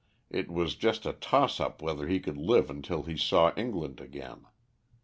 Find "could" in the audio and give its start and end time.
2.19-2.35